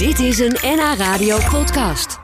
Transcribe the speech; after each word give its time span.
Dit 0.00 0.18
is 0.18 0.38
een 0.38 0.56
NH 0.62 0.94
Radio 0.98 1.38
podcast. 1.50 2.18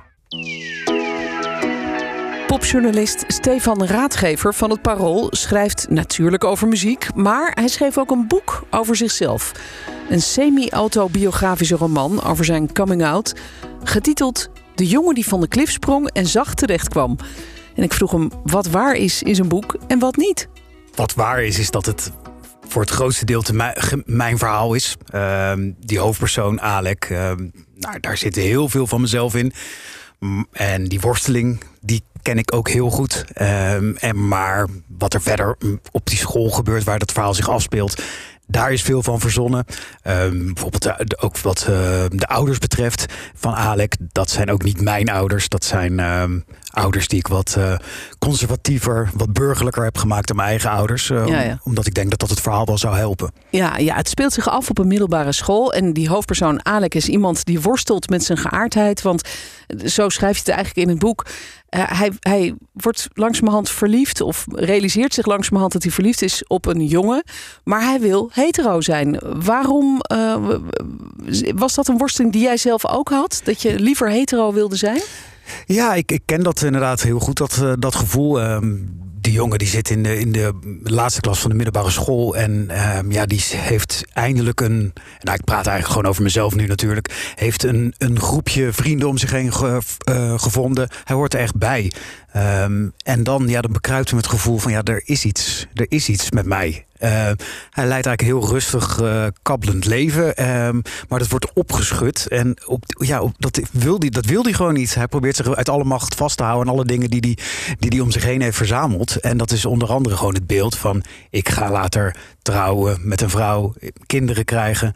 Popjournalist 2.47 3.25
Stefan 3.27 3.85
Raadgever 3.85 4.55
van 4.55 4.71
het 4.71 4.83
Parool 4.83 5.27
schrijft 5.31 5.87
natuurlijk 5.89 6.45
over 6.45 6.69
muziek, 6.69 7.15
maar 7.15 7.53
hij 7.55 7.69
schreef 7.69 7.99
ook 7.99 8.11
een 8.11 8.27
boek 8.29 8.63
over 8.71 8.97
zichzelf. 8.97 9.53
Een 10.11 10.21
semi-autobiografische 10.21 11.77
roman 11.77 12.23
over 12.23 12.45
zijn 12.45 12.73
coming-out, 12.73 13.35
getiteld 13.83 14.49
De 14.75 14.87
jongen 14.87 15.15
die 15.15 15.27
van 15.27 15.41
de 15.41 15.49
klif 15.49 15.71
sprong 15.71 16.11
en 16.13 16.27
zacht 16.27 16.57
terecht 16.57 16.89
kwam. 16.89 17.17
En 17.75 17.83
ik 17.83 17.93
vroeg 17.93 18.11
hem 18.11 18.29
wat 18.45 18.67
waar 18.67 18.95
is 18.95 19.23
in 19.23 19.35
zijn 19.35 19.49
boek 19.49 19.77
en 19.87 19.99
wat 19.99 20.17
niet. 20.17 20.49
Wat 20.95 21.15
waar 21.15 21.43
is, 21.43 21.59
is 21.59 21.71
dat 21.71 21.87
het 21.87 22.13
voor 22.69 22.83
het 22.83 22.91
grootste 22.91 23.25
deel 23.25 23.43
te 23.43 23.55
mijn, 23.55 23.75
ge- 23.77 24.03
mijn 24.07 24.39
verhaal 24.39 24.75
is. 24.75 24.97
Ehm, 25.11 25.73
die 25.79 25.99
hoofdpersoon, 25.99 26.61
Alec, 26.61 27.05
ehm, 27.05 27.49
nou, 27.79 28.01
daar 28.01 28.17
zit 28.17 28.35
heel 28.35 28.69
veel 28.69 28.87
van 28.87 29.01
mezelf 29.01 29.35
in. 29.35 29.53
En 30.53 30.85
die 30.85 31.01
worsteling, 31.01 31.61
die 31.81 32.03
ken 32.23 32.39
ik 32.39 32.55
ook 32.55 32.69
heel 32.69 32.91
goed. 32.91 33.25
Ehm, 33.33 33.95
en 33.95 34.29
maar 34.29 34.67
wat 34.99 35.15
er 35.15 35.23
verder 35.23 35.57
op 35.91 36.07
die 36.07 36.19
school 36.19 36.51
gebeurt, 36.51 36.85
waar 36.85 36.99
dat 36.99 37.13
verhaal 37.13 37.35
zich 37.35 37.49
afspeelt... 37.49 38.03
Daar 38.49 38.73
is 38.73 38.83
veel 38.83 39.03
van 39.03 39.21
verzonnen. 39.21 39.65
Ehm, 40.03 40.45
bijvoorbeeld 40.45 41.23
ook 41.23 41.39
wat 41.39 41.61
eh, 41.61 41.67
de 42.09 42.27
ouders 42.27 42.59
betreft 42.59 43.07
van 43.35 43.55
Alec. 43.55 43.97
Dat 43.99 44.31
zijn 44.31 44.51
ook 44.51 44.63
niet 44.63 44.81
mijn 44.81 45.09
ouders. 45.09 45.49
Dat 45.49 45.65
zijn 45.65 46.01
ehm, 46.01 46.41
ouders 46.77 47.09
die 47.09 47.19
ik 47.19 47.27
wat 47.29 47.55
eh, 47.59 47.75
conservatiever, 48.19 49.11
wat 49.15 49.33
burgerlijker 49.33 49.85
heb 49.85 49.99
gemaakt 49.99 50.27
dan 50.27 50.37
mijn 50.37 50.49
eigen 50.49 50.71
ouders. 50.71 51.11
eh, 51.11 51.27
Ja, 51.27 51.41
ja. 51.41 51.61
Omdat 51.63 51.87
ik 51.87 51.95
denk 51.95 52.11
dat 52.11 52.19
dat 52.19 52.31
het 52.31 52.41
verhaal 52.41 52.67
wel 52.67 52.79
zou 52.79 52.97
helpen. 52.97 53.33
Ja, 53.51 53.77
ja, 53.79 53.95
het 53.97 54.09
speelt 54.09 54.33
zich 54.33 54.49
af 54.49 54.71
op 54.71 54.79
een 54.79 54.87
middelbare 54.87 55.33
school. 55.33 55.73
En 55.73 55.93
die 55.93 56.09
hoofdpersoon 56.09 56.65
Alec 56.65 56.95
is 56.95 57.09
iemand 57.09 57.45
die 57.45 57.61
worstelt 57.61 58.09
met 58.11 58.25
zijn 58.25 58.39
geaardheid. 58.39 59.03
Want 59.03 59.29
zo 59.85 60.09
schrijft 60.09 60.47
hij 60.47 60.55
het 60.55 60.65
eigenlijk 60.65 60.77
in 60.77 60.89
het 60.89 60.99
boek. 60.99 61.27
Eh, 61.69 61.83
hij, 61.99 62.13
hij 62.21 62.55
wordt 62.73 63.09
langzamerhand 63.13 63.71
verliefd, 63.71 64.21
of 64.21 64.45
realiseert 64.53 65.15
zich 65.15 65.27
langzamerhand 65.27 65.73
dat 65.73 65.83
hij 65.83 65.93
verliefd 65.93 66.23
is 66.23 66.45
op 66.47 66.67
een 66.67 66.87
jongen. 66.87 67.23
Maar 67.65 67.81
hij 67.83 68.01
wil 68.01 68.31
hetero 68.33 68.81
zijn. 68.81 69.21
Waarom 69.45 70.01
eh, 70.01 70.37
was 71.55 71.75
dat 71.75 71.89
een 71.89 71.99
worsteling 71.99 72.33
die 72.33 72.43
jij 72.43 72.57
zelf 72.57 72.87
ook 72.87 73.09
had? 73.09 73.41
Dat 73.45 73.63
je 73.63 73.79
liever 73.81 74.11
hetero 74.11 74.53
wilde 74.53 74.77
zijn? 74.77 75.01
Ja, 75.67 75.95
ik, 75.95 76.13
ik 76.13 76.23
ken 76.25 76.43
dat 76.43 76.63
inderdaad 76.63 77.03
heel 77.03 77.19
goed, 77.19 77.37
dat, 77.37 77.59
eh, 77.63 77.73
dat 77.79 77.95
gevoel. 77.95 78.41
Ehm, 78.41 78.75
die 79.27 79.35
jongen 79.35 79.59
die 79.59 79.69
zit 79.69 79.91
in 79.91 80.03
de, 80.03 80.19
in 80.19 80.33
de 80.33 80.53
laatste 80.83 81.21
klas 81.21 81.41
van 81.41 81.51
de 81.51 81.57
middelbare 81.57 81.91
school. 81.91 82.37
En 82.37 82.71
ehm, 82.71 83.13
ja, 83.13 83.27
die 83.27 83.43
heeft 83.51 84.05
eindelijk 84.13 84.61
een. 84.61 84.93
Nou, 85.21 85.37
ik 85.39 85.45
praat 85.45 85.67
eigenlijk 85.67 85.87
gewoon 85.87 86.07
over 86.07 86.23
mezelf 86.23 86.55
nu 86.55 86.67
natuurlijk. 86.67 87.33
Heeft 87.35 87.63
een, 87.63 87.95
een 87.99 88.21
groepje 88.21 88.73
vrienden 88.73 89.09
om 89.09 89.19
zich 89.19 89.31
heen 89.31 89.53
eh, 89.53 90.39
gevonden. 90.39 90.89
Hij 91.05 91.17
hoort 91.17 91.35
er 91.35 91.41
echt 91.41 91.57
bij. 91.57 91.93
Ehm, 92.33 92.89
en 93.05 93.23
dan, 93.23 93.49
ja, 93.49 93.61
dan 93.61 93.73
bekruipt 93.73 94.09
hem 94.09 94.19
het 94.19 94.29
gevoel 94.29 94.59
van 94.59 94.73
ja, 94.73 94.83
er 94.83 95.03
is 95.05 95.25
iets. 95.25 95.67
Er 95.75 95.87
is 95.89 96.09
iets 96.09 96.31
met 96.31 96.47
mij. 96.47 96.86
Eh, 97.07 97.13
hij 97.71 97.87
leidt 97.87 98.07
eigenlijk 98.07 98.21
een 98.21 98.27
heel 98.27 98.49
rustig, 98.49 99.01
eh, 99.01 99.27
kabbelend 99.43 99.85
leven. 99.85 100.37
ehm, 100.37 100.81
maar 101.09 101.19
dat 101.19 101.29
wordt 101.29 101.53
opgeschud. 101.53 102.27
En 102.27 102.57
op, 102.67 102.85
ja, 102.87 103.33
dat, 103.39 103.61
wil 103.73 103.99
die, 103.99 104.11
dat 104.11 104.25
wil 104.25 104.43
hij 104.43 104.53
gewoon 104.53 104.75
niet. 104.75 104.95
Hij 104.95 105.07
probeert 105.07 105.37
zich 105.37 105.55
uit 105.55 105.69
alle 105.69 105.85
macht 105.85 106.15
vast 106.15 106.37
te 106.37 106.43
houden. 106.43 106.69
aan 106.69 106.75
alle 106.75 106.85
dingen 106.85 107.11
die 107.11 107.21
hij 107.21 107.45
die, 107.79 107.91
die 107.91 108.03
om 108.03 108.11
zich 108.11 108.25
heen 108.25 108.41
heeft 108.41 108.57
verzameld. 108.57 109.21
En 109.21 109.37
dat 109.37 109.51
is 109.51 109.65
onder 109.65 109.89
andere 109.89 110.17
gewoon 110.17 110.35
het 110.35 110.47
beeld 110.47 110.77
van... 110.77 111.03
ik 111.31 111.49
ga 111.49 111.71
later 111.71 112.17
trouwen 112.51 112.99
met 113.03 113.21
een 113.21 113.31
vrouw, 113.31 113.73
kinderen 114.07 114.45
krijgen. 114.45 114.93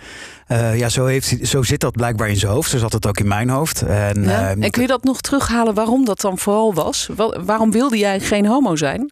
Eh, 0.46 0.78
ja, 0.78 0.88
zo, 0.88 1.06
heeft 1.06 1.36
zo 1.42 1.62
zit 1.62 1.80
dat 1.80 1.92
blijkbaar 1.92 2.28
in 2.28 2.36
zijn 2.36 2.52
hoofd. 2.52 2.70
Zo 2.70 2.78
zat 2.78 2.92
het 2.92 3.06
ook 3.06 3.18
in 3.18 3.28
mijn 3.28 3.48
hoofd. 3.48 3.82
En, 3.82 4.22
Ja? 4.22 4.48
En 4.48 4.70
kun 4.70 4.82
je 4.82 4.88
dat 4.88 5.04
nog 5.04 5.20
terughalen 5.20 5.74
waarom 5.74 6.04
dat 6.04 6.20
dan 6.20 6.38
vooral 6.38 6.74
was? 6.74 7.08
Wa- 7.16 7.42
Waarom 7.44 7.70
wilde 7.70 7.98
jij 7.98 8.20
geen 8.20 8.46
homo 8.46 8.76
zijn? 8.76 9.10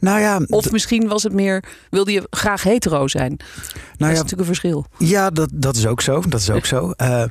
nou 0.00 0.20
ja, 0.20 0.40
Of 0.46 0.70
misschien 0.72 1.08
was 1.08 1.22
het 1.22 1.32
meer, 1.32 1.64
wilde 1.90 2.12
je 2.12 2.26
graag 2.30 2.62
hetero 2.62 3.08
zijn? 3.08 3.36
dat 3.36 3.98
nou 3.98 4.12
is 4.12 4.16
ja, 4.18 4.22
natuurlijk 4.22 4.48
een 4.48 4.54
verschil. 4.56 4.86
Ja, 4.98 5.30
dat, 5.30 5.48
dat 5.52 5.76
is 5.76 5.86
ook 5.86 6.00
zo. 6.00 6.20
Dat 6.28 6.40
is 6.40 6.50
ook 6.50 6.66
zo. 6.66 6.90
Eh, 6.90 7.22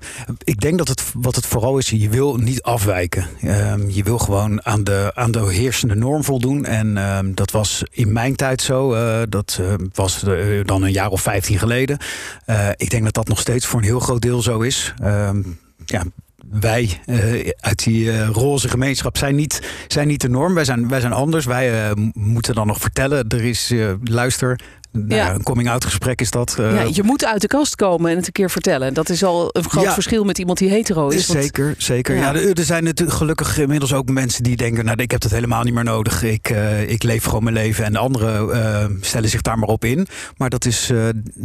ik 0.44 0.60
denk 0.60 0.78
dat 0.78 0.88
het, 0.88 1.04
wat 1.14 1.36
het 1.36 1.46
vooral 1.46 1.78
is, 1.78 1.90
je 1.90 2.10
wil 2.10 2.36
niet 2.36 2.62
afwijken. 2.62 3.26
Ehm, 3.42 3.90
je 3.90 4.04
wil 4.04 4.18
gewoon 4.18 4.66
aan 4.66 4.84
de, 4.84 5.12
aan 5.14 5.32
de 5.32 5.52
heersende 5.52 5.96
norm 5.96 6.24
voldoen. 6.24 6.66
En 6.66 6.98
ehm, 6.98 7.34
dat 7.34 7.52
was 7.52 7.84
in 7.92 8.12
mijn 8.14 8.36
tijd 8.36 8.62
zo. 8.62 8.94
Eh, 8.94 9.22
dat 9.30 9.58
eh, 9.62 9.74
was 9.94 10.24
eh, 10.24 10.35
dan 10.66 10.84
een 10.84 10.92
jaar 10.92 11.10
of 11.10 11.22
15 11.22 11.60
geleden. 11.60 11.98
Eh, 12.46 12.70
ik 12.76 12.90
denk 12.90 13.04
dat 13.04 13.14
dat 13.14 13.28
nog 13.28 13.40
steeds 13.40 13.66
voor 13.66 13.80
een 13.80 13.86
heel 13.86 14.00
groot 14.00 14.22
deel 14.22 14.42
zo 14.42 14.62
is. 14.62 14.94
Ehm, 15.02 15.42
ja, 15.86 16.04
wij 16.50 17.00
eh, 17.06 17.50
uit 17.60 17.84
die 17.84 18.12
eh, 18.12 18.28
roze 18.28 18.70
gemeenschap 18.70 19.18
zijn 19.18 19.36
niet, 19.36 19.62
zijn 19.88 20.08
niet 20.08 20.22
de 20.22 20.30
norm. 20.30 20.54
Wij 20.54 20.66
zijn, 20.66 20.88
wij 20.88 21.00
zijn 21.00 21.14
anders. 21.14 21.46
Wij 21.46 21.90
eh, 21.90 21.92
moeten 22.14 22.56
dan 22.56 22.68
nog 22.68 22.80
vertellen. 22.80 23.28
Er 23.28 23.44
is, 23.44 23.72
eh, 23.72 23.94
luister, 24.04 24.60
nou 24.96 25.14
Ja. 25.16 25.34
een 25.34 25.44
coming-out 25.44 25.86
gesprek 25.86 26.22
is 26.22 26.32
dat. 26.32 26.56
Eh, 26.60 26.74
ja, 26.76 26.90
je 26.94 27.04
moet 27.04 27.26
uit 27.26 27.42
de 27.42 27.48
kast 27.48 27.76
komen 27.76 28.12
en 28.12 28.18
het 28.18 28.26
een 28.26 28.32
keer 28.32 28.50
vertellen. 28.50 28.94
Dat 28.94 29.10
is 29.10 29.24
al 29.24 29.50
een 29.52 29.70
groot 29.70 29.84
Ja. 29.84 29.94
verschil 29.94 30.24
met 30.24 30.38
iemand 30.38 30.58
die 30.58 30.70
hetero 30.70 31.08
is. 31.10 31.28
want- 31.28 31.40
Zeker, 31.44 31.76
zeker. 31.78 32.16
Ja. 32.16 32.34
Er, 32.36 32.64
zijn 32.64 32.84
natuurlijk 32.84 33.18
gelukkig 33.18 33.58
inmiddels 33.58 33.94
ook 33.94 34.10
mensen 34.10 34.44
die 34.44 34.56
denken... 34.56 34.86
nou, 34.86 35.02
ik 35.02 35.12
heb 35.12 35.20
dat 35.22 35.32
helemaal 35.32 35.64
niet 35.64 35.74
meer 35.74 35.84
nodig. 35.84 36.24
Ik, 36.24 36.50
eh, 36.50 36.90
ik 36.90 37.04
leef 37.04 37.24
gewoon 37.24 37.44
mijn 37.44 37.56
leven. 37.56 37.86
En 37.86 37.92
de 37.92 37.98
anderen 38.00 38.52
eh, 38.64 38.86
stellen 39.02 39.30
zich 39.30 39.42
daar 39.42 39.60
maar 39.60 39.70
op 39.70 39.86
in. 39.86 40.08
Maar 40.38 40.50
dat 40.50 40.66
is 40.66 40.92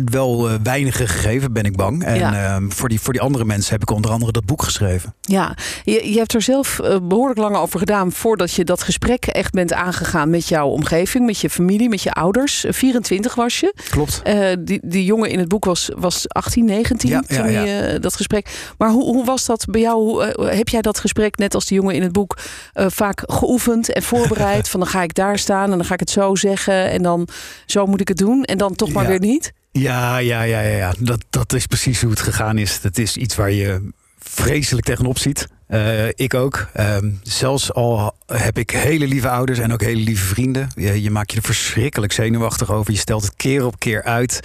wel 0.05 0.49
weinige 0.62 1.06
gegeven, 1.06 1.53
ben 1.53 1.65
ik 1.65 1.77
bang. 1.77 2.05
En 2.05 2.16
Ja. 2.16 2.56
eh, 2.56 2.62
voor, 2.69 2.89
die, 2.89 3.00
voor 3.00 3.12
die 3.12 3.22
andere 3.22 3.44
mensen 3.44 3.72
heb 3.72 3.83
ik 3.83 3.91
onder 3.91 4.10
andere 4.10 4.33
dat 4.33 4.44
boek 4.44 4.62
geschreven. 4.62 5.15
Ja, 5.21 5.56
je, 5.84 6.10
je 6.12 6.19
hebt 6.19 6.34
er 6.34 6.43
zelf 6.43 6.78
eh, 6.78 6.97
behoorlijk 7.03 7.39
lang 7.39 7.56
over 7.56 7.78
gedaan 7.78 8.12
voordat 8.12 8.53
je 8.53 8.65
dat 8.65 8.83
gesprek 8.83 9.25
echt 9.27 9.53
bent 9.53 9.72
aangegaan 9.72 10.31
met 10.31 10.49
jouw 10.49 10.69
omgeving, 10.69 11.27
met 11.27 11.39
je 11.39 11.50
familie, 11.50 11.89
met 11.89 12.03
je 12.03 12.12
ouders. 12.12 12.65
Eh, 12.65 12.72
24 12.72 13.34
was 13.41 13.61
je. 13.61 13.75
Klopt. 13.91 14.21
Eh, 14.23 14.53
die, 14.59 14.81
die 14.83 15.05
jongen 15.05 15.31
in 15.31 15.39
het 15.39 15.49
boek 15.49 15.65
was, 15.65 15.91
was 15.97 16.28
18, 16.28 16.65
19 16.65 17.11
Ja, 17.11 17.23
ja, 17.27 17.37
toen 17.37 17.53
ja. 17.53 17.62
je 17.62 17.81
eh, 17.81 18.01
dat 18.01 18.17
gesprek. 18.17 18.73
Maar 18.78 18.91
hoe, 18.91 19.05
hoe 19.05 19.25
was 19.25 19.47
dat 19.47 19.65
bij 19.71 19.81
jou? 19.81 19.97
Hoe, 19.97 20.25
eh, 20.25 20.56
heb 20.56 20.69
jij 20.69 20.81
dat 20.81 20.99
gesprek, 20.99 21.37
net 21.37 21.55
als 21.55 21.67
die 21.67 21.77
jongen 21.77 21.95
in 21.95 22.03
het 22.03 22.12
boek, 22.12 22.39
vaak 22.75 23.23
geoefend 23.27 23.93
en 23.93 24.03
voorbereid? 24.03 24.69
van 24.71 24.81
dan 24.81 24.89
ga 24.89 25.03
ik 25.03 25.15
daar 25.15 25.39
staan 25.39 25.71
en 25.71 25.78
dan 25.78 25.84
ga 25.84 25.95
ik 25.95 26.01
het 26.01 26.11
zo 26.11 26.34
zeggen 26.34 26.91
en 26.91 27.03
dan 27.03 27.28
zo 27.67 27.87
moet 27.87 28.01
ik 28.01 28.09
het 28.09 28.17
doen 28.17 28.45
en 28.45 28.59
dan 28.59 28.75
toch 28.75 28.93
maar 28.93 29.06
weer 29.06 29.21
niet? 29.21 29.53
Ja, 29.72 30.19
ja, 30.19 30.43
ja, 30.43 30.61
ja, 30.61 30.77
ja. 30.77 30.95
Dat, 30.99 31.25
dat 31.31 31.53
is 31.53 31.67
precies 31.67 32.01
hoe 32.01 32.11
het 32.11 32.21
gegaan 32.21 32.59
is. 32.59 32.81
Dat 32.81 32.99
is 32.99 33.17
iets 33.17 33.37
waar 33.37 33.51
je 33.51 33.91
vreselijk 34.19 34.87
tegenop 34.87 35.19
ziet. 35.19 35.47
Eh, 35.71 36.09
ik 36.09 36.35
ook. 36.35 36.67
Ehm, 36.73 37.11
zelfs 37.23 37.73
al 37.73 38.15
heb 38.27 38.59
ik 38.59 38.71
hele 38.71 39.07
lieve 39.07 39.29
ouders 39.29 39.59
en 39.59 39.73
ook 39.73 39.81
hele 39.81 40.03
lieve 40.03 40.25
vrienden. 40.27 40.69
Je, 40.75 41.03
je 41.03 41.11
maakt 41.11 41.31
je 41.31 41.37
er 41.37 41.43
verschrikkelijk 41.43 42.13
zenuwachtig 42.13 42.73
over. 42.73 42.93
Je 42.93 42.99
stelt 42.99 43.23
het 43.25 43.37
keer 43.37 43.67
op 43.67 43.79
keer 43.79 44.03
uit. 44.03 44.41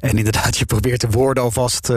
En 0.00 0.16
inderdaad, 0.18 0.56
je 0.56 0.64
probeert 0.64 1.00
de 1.00 1.10
woorden 1.10 1.42
alvast 1.42 1.90
eh, 1.90 1.96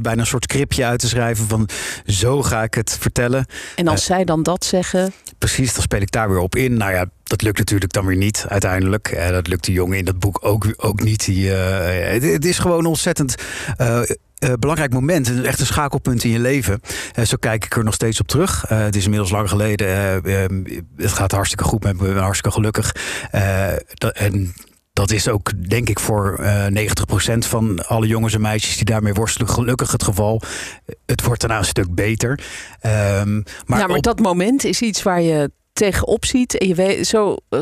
bijna 0.00 0.20
een 0.20 0.26
soort 0.26 0.44
scriptje 0.44 0.84
uit 0.84 1.00
te 1.00 1.08
schrijven. 1.08 1.48
Van 1.48 1.68
zo 2.06 2.42
ga 2.42 2.62
ik 2.62 2.74
het 2.74 2.96
vertellen. 3.00 3.46
En 3.76 3.88
als 3.88 4.00
Eh. 4.00 4.06
zij 4.06 4.24
dan 4.24 4.42
dat 4.42 4.64
zeggen, 4.64 5.12
Precies, 5.38 5.72
dan 5.74 5.82
speel 5.82 6.00
ik 6.00 6.10
daar 6.10 6.28
weer 6.28 6.38
op 6.38 6.56
in. 6.56 6.76
Nou 6.76 6.92
ja, 6.92 7.06
dat 7.22 7.42
lukt 7.42 7.58
natuurlijk 7.58 7.92
dan 7.92 8.06
weer 8.06 8.16
niet 8.16 8.44
uiteindelijk. 8.48 9.28
Dat 9.30 9.46
lukt 9.46 9.64
de 9.64 9.72
jongen 9.72 9.98
in 9.98 10.04
dat 10.04 10.18
boek 10.18 10.38
ook, 10.42 10.74
ook 10.76 11.02
niet. 11.02 11.24
Die, 11.24 11.48
het, 11.48 12.22
het 12.22 12.44
is 12.44 12.58
gewoon 12.58 12.86
ontzettend 12.86 13.34
eh, 14.40 14.52
belangrijk 14.58 14.92
moment. 14.92 15.42
Echt 15.44 15.60
een 15.60 15.66
schakelpunt 15.66 16.24
in 16.24 16.30
je 16.30 16.38
leven. 16.38 16.80
Eh, 17.12 17.24
zo 17.24 17.36
kijk 17.40 17.64
ik 17.64 17.76
er 17.76 17.84
nog 17.84 17.94
steeds 17.94 18.20
op 18.20 18.28
terug. 18.28 18.64
Eh, 18.68 18.78
het 18.78 18.96
is 18.96 19.04
inmiddels 19.04 19.30
lang 19.30 19.48
geleden. 19.48 19.86
eh, 19.86 20.44
eh, 20.44 20.50
het 20.96 21.12
gaat 21.12 21.32
hartstikke 21.32 21.64
goed 21.64 21.82
met. 21.82 21.92
Ik 21.92 21.98
ben 21.98 22.16
hartstikke 22.16 22.50
gelukkig. 22.56 22.92
Dat, 23.94 24.14
en 24.16 24.54
dat 24.92 25.10
is 25.10 25.28
ook, 25.28 25.68
denk 25.68 25.88
ik, 25.88 25.98
voor 26.00 26.38
eh 26.38 26.66
90% 26.66 27.46
van 27.46 27.86
alle 27.86 28.06
jongens 28.06 28.34
en 28.34 28.40
meisjes 28.40 28.76
die 28.76 28.84
daarmee 28.84 29.12
worstelen, 29.12 29.48
gelukkig 29.48 29.92
het 29.92 30.02
geval. 30.02 30.42
Het 31.06 31.22
wordt 31.24 31.40
daarna 31.40 31.58
een 31.58 31.64
stuk 31.64 31.94
beter. 31.94 32.40
Ehm, 32.80 33.34
maar 33.66 33.78
ja, 33.78 33.86
maar 33.86 33.96
op- 33.96 34.02
dat 34.02 34.18
moment 34.18 34.64
is 34.64 34.80
iets 34.80 35.02
waar 35.02 35.20
je 35.22 35.50
tegenop 35.80 36.24
ziet. 36.24 36.58
En 36.58 36.68
je 36.68 36.74
weet, 36.74 37.06
zo, 37.06 37.36
eh, 37.48 37.58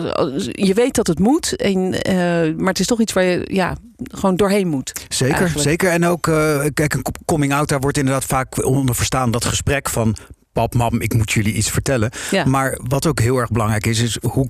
je 0.52 0.74
weet 0.74 0.94
dat 0.94 1.06
het 1.06 1.18
moet. 1.18 1.56
En, 1.56 2.02
eh, 2.02 2.14
maar 2.56 2.68
het 2.68 2.78
is 2.78 2.86
toch 2.86 3.00
iets 3.00 3.12
waar 3.12 3.24
je 3.24 3.40
ja, 3.44 3.76
gewoon 4.10 4.36
doorheen 4.36 4.68
moet. 4.68 4.92
Zeker, 5.08 5.34
eigenlijk. 5.34 5.68
zeker. 5.68 5.90
En 5.90 6.04
ook, 6.04 6.26
eh, 6.26 6.64
kijk, 6.74 6.94
een 6.94 7.04
coming 7.24 7.52
out, 7.52 7.68
daar 7.68 7.80
wordt 7.80 7.98
inderdaad 7.98 8.24
vaak 8.24 8.64
onder 8.64 8.94
verstaan 8.94 9.30
dat 9.30 9.44
gesprek 9.44 9.88
van 9.88 10.16
pap, 10.52 10.74
mam, 10.74 11.00
ik 11.00 11.14
moet 11.14 11.32
jullie 11.32 11.52
iets 11.52 11.70
vertellen. 11.70 12.10
Ja. 12.30 12.44
Maar 12.44 12.78
wat 12.82 13.06
ook 13.06 13.20
heel 13.20 13.36
erg 13.36 13.50
belangrijk 13.50 13.86
is, 13.86 14.00
is 14.00 14.18
hoe 14.22 14.48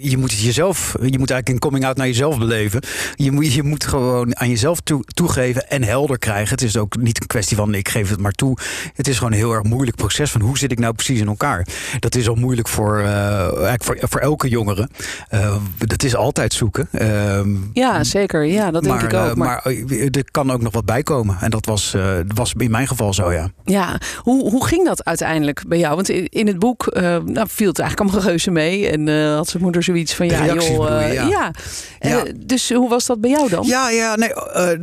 je 0.00 0.16
moet 0.16 0.30
het 0.30 0.40
jezelf, 0.40 0.92
je 0.92 1.18
moet 1.18 1.30
eigenlijk 1.30 1.48
een 1.48 1.58
coming 1.58 1.84
out 1.84 1.96
naar 1.96 2.06
jezelf 2.06 2.38
beleven. 2.38 2.80
Je 3.14 3.30
moet, 3.30 3.52
je 3.52 3.62
moet 3.62 3.84
gewoon 3.84 4.38
aan 4.38 4.48
jezelf 4.48 4.80
toe, 4.80 5.04
toegeven 5.04 5.68
en 5.68 5.82
helder 5.82 6.18
krijgen. 6.18 6.48
Het 6.48 6.62
is 6.62 6.76
ook 6.76 6.96
niet 6.96 7.20
een 7.20 7.26
kwestie 7.26 7.56
van 7.56 7.74
ik 7.74 7.88
geef 7.88 8.10
het 8.10 8.20
maar 8.20 8.32
toe. 8.32 8.56
Het 8.94 9.08
is 9.08 9.16
gewoon 9.16 9.32
een 9.32 9.38
heel 9.38 9.52
erg 9.52 9.62
moeilijk 9.62 9.96
proces 9.96 10.30
van 10.30 10.40
hoe 10.40 10.58
zit 10.58 10.72
ik 10.72 10.78
nou 10.78 10.94
precies 10.94 11.20
in 11.20 11.26
elkaar. 11.26 11.66
Dat 11.98 12.14
is 12.14 12.28
al 12.28 12.34
moeilijk 12.34 12.68
voor, 12.68 12.98
uh, 12.98 13.40
eigenlijk 13.42 13.84
voor, 13.84 13.96
voor 14.00 14.20
elke 14.20 14.48
jongere. 14.48 14.88
Uh, 15.34 15.56
dat 15.78 16.02
is 16.02 16.16
altijd 16.16 16.52
zoeken. 16.52 16.88
Uh, 16.92 17.40
ja, 17.72 18.04
zeker. 18.04 18.44
Ja, 18.44 18.70
dat 18.70 18.82
denk 18.82 19.02
ik 19.02 19.12
ook. 19.12 19.36
Maar... 19.36 19.60
maar 19.64 19.74
er 20.10 20.30
kan 20.30 20.50
ook 20.50 20.62
nog 20.62 20.72
wat 20.72 20.84
bij 20.84 21.02
komen. 21.02 21.36
En 21.40 21.50
dat 21.50 21.66
was, 21.66 21.94
was 22.34 22.54
in 22.56 22.70
mijn 22.70 22.88
geval 22.88 23.14
zo, 23.14 23.32
ja. 23.32 23.50
Ja, 23.64 24.00
hoe, 24.16 24.50
hoe 24.50 24.66
ging 24.66 24.84
dat 24.84 25.04
uiteindelijk 25.04 25.64
bij 25.68 25.78
jou? 25.78 25.94
Want 25.94 26.08
in, 26.08 26.26
in 26.28 26.46
het 26.46 26.58
boek 26.58 26.92
nou, 27.24 27.46
viel 27.48 27.68
het 27.68 27.78
eigenlijk 27.78 28.00
allemaal 28.00 28.28
reuze 28.28 28.50
mee. 28.50 28.88
En 28.88 29.32
had 29.34 29.48
zijn 29.48 29.62
moeder 29.62 29.82
zoiets 29.88 30.14
van 30.14 30.28
ja, 30.28 30.46
joh. 30.46 30.88
Je, 31.08 31.12
ja. 31.12 31.28
ja. 31.28 31.52
ja. 32.00 32.24
dus 32.36 32.72
hoe 32.72 32.88
was 32.88 33.06
dat 33.06 33.20
bij 33.20 33.30
jou 33.30 33.48
dan? 33.48 33.66
Ja, 33.66 33.90
ja 33.90 34.16
nee, 34.16 34.32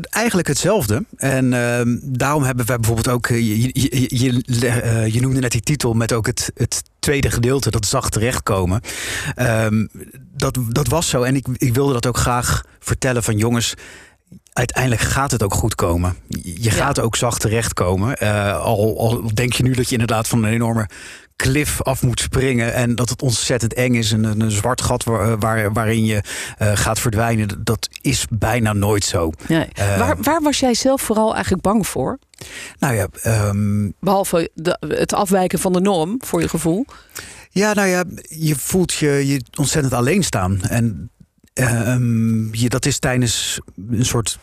eigenlijk 0.09 0.47
hetzelfde. 0.47 1.05
En 1.17 1.53
ehm, 1.53 1.97
daarom 2.01 2.43
hebben 2.43 2.65
wij 2.65 2.77
bijvoorbeeld 2.77 3.15
ook. 3.15 3.27
je, 3.27 3.61
je, 3.61 4.05
je, 4.07 5.11
je 5.11 5.21
noemde 5.21 5.39
net 5.39 5.51
die 5.51 5.61
titel 5.61 5.93
met 5.93 6.13
ook 6.13 6.25
het, 6.25 6.51
het 6.55 6.83
tweede 6.99 7.31
gedeelte, 7.31 7.71
dat 7.71 7.85
zacht 7.85 8.11
terechtkomen. 8.11 8.81
Um, 9.37 9.89
dat, 10.37 10.57
dat 10.69 10.87
was 10.87 11.09
zo. 11.09 11.23
En 11.23 11.35
ik, 11.35 11.47
ik 11.57 11.73
wilde 11.73 11.93
dat 11.93 12.05
ook 12.05 12.17
graag 12.17 12.63
vertellen 12.79 13.23
van 13.23 13.37
jongens 13.37 13.73
uiteindelijk 14.53 15.01
gaat 15.01 15.31
het 15.31 15.43
ook 15.43 15.53
goed 15.53 15.75
komen. 15.75 16.15
Je 16.43 16.71
gaat 16.71 16.99
ook 16.99 17.15
zacht 17.15 17.41
terechtkomen. 17.41 18.17
Uh, 18.23 18.59
al, 18.59 18.99
al 18.99 19.33
denk 19.33 19.53
je 19.53 19.63
nu 19.63 19.73
dat 19.73 19.85
je 19.85 19.91
inderdaad 19.91 20.27
van 20.27 20.43
een 20.43 20.53
enorme 20.53 20.89
klif 21.35 21.81
af 21.81 22.03
moet 22.03 22.19
springen 22.19 22.73
en 22.73 22.95
dat 22.95 23.09
het 23.09 23.21
ontzettend 23.21 23.73
eng 23.73 23.93
is 23.93 24.11
en 24.11 24.23
een, 24.23 24.41
een 24.41 24.51
zwart 24.51 24.81
gat 24.81 25.03
waar, 25.03 25.39
waar, 25.39 25.73
waarin 25.73 26.05
je 26.05 26.23
uh, 26.61 26.71
gaat 26.75 26.99
verdwijnen, 26.99 27.63
dat 27.63 27.89
is 28.01 28.25
bijna 28.29 28.73
nooit 28.73 29.03
zo. 29.03 29.31
Nee. 29.47 29.67
Uh, 29.79 29.97
waar, 29.97 30.21
waar 30.21 30.41
was 30.41 30.59
jij 30.59 30.73
zelf 30.73 31.01
vooral 31.01 31.33
eigenlijk 31.33 31.63
bang 31.63 31.87
voor? 31.87 32.19
Nou 32.79 32.95
ja, 32.95 33.07
um, 33.47 33.93
behalve 33.99 34.49
de, 34.53 34.77
het 34.87 35.13
afwijken 35.13 35.59
van 35.59 35.73
de 35.73 35.81
norm 35.81 36.15
voor 36.25 36.41
je 36.41 36.49
gevoel. 36.49 36.85
Ja, 37.49 37.73
nou 37.73 37.87
ja, 37.87 38.03
je 38.21 38.55
voelt 38.55 38.93
je, 38.93 39.27
je 39.27 39.41
ontzettend 39.57 39.93
alleen 39.93 40.23
staan 40.23 40.61
en 40.61 41.11
um, 41.53 42.55
je, 42.55 42.69
dat 42.69 42.85
is 42.85 42.99
tijdens 42.99 43.59
een 43.89 44.05
soort 44.05 44.39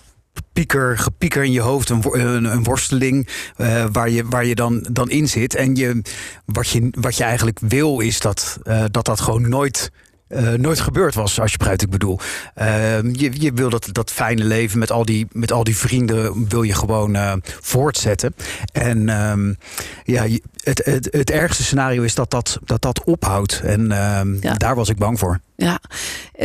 pieker, 0.53 0.99
gepieker 0.99 1.45
in 1.45 1.53
je 1.53 1.61
hoofd, 1.61 1.91
een, 1.91 2.45
een, 2.45 2.65
worsteling 2.65 3.29
uh, 3.59 3.85
waar, 3.93 4.11
je, 4.11 4.25
waar 4.25 4.45
je 4.45 4.55
dan, 4.55 4.87
dan 4.91 5.11
in 5.11 5.29
zit. 5.29 5.55
En 5.55 5.75
je, 5.77 6.03
wat, 6.45 6.69
je, 6.69 6.89
wat 6.91 7.17
je 7.17 7.25
eigenlijk 7.25 7.59
wil 7.61 8.01
is 8.01 8.21
dat 8.21 8.59
uh, 8.65 8.85
dat, 8.91 9.05
dat 9.05 9.21
gewoon 9.21 9.49
nooit 9.49 9.91
uh, 10.33 10.53
nooit 10.53 10.81
gebeurd 10.81 11.15
was, 11.15 11.41
als 11.41 11.51
je 11.51 11.59
begrijpt 11.59 11.83
ik 11.83 11.91
bedoel. 11.91 12.19
Uh, 12.59 13.03
je, 13.03 13.31
je 13.33 13.53
wil 13.53 13.71
dat, 13.71 13.89
dat 13.93 14.11
fijne 14.11 14.45
leven 14.45 14.79
met 14.79 14.91
al, 14.91 15.05
die, 15.05 15.27
met 15.33 15.53
al 15.53 15.65
die 15.65 15.77
vrienden 15.77 16.49
wil 16.49 16.63
je 16.63 16.75
gewoon 16.75 17.17
uh, 17.17 17.33
voortzetten. 17.43 18.35
En 18.73 19.09
um, 19.09 19.57
ja, 20.05 20.27
het, 20.63 20.85
het, 20.85 21.09
het 21.11 21.31
ergste 21.31 21.63
scenario 21.63 22.03
is 22.03 22.15
dat 22.15 22.31
dat, 22.31 22.59
dat, 22.65 22.83
dat 22.83 23.05
ophoudt. 23.05 23.61
En 23.65 23.87
ja. 24.41 24.55
daar 24.55 24.75
was 24.75 24.89
ik 24.89 24.97
bang 24.97 25.19
voor. 25.19 25.41
Ja, 25.63 25.81